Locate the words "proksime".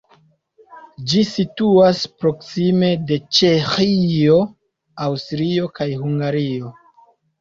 2.23-2.89